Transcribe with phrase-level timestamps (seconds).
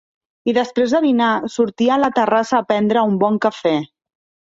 [0.51, 1.27] I després de dinar,
[1.57, 3.79] sortia a la terrassa a prendre un bon cafè.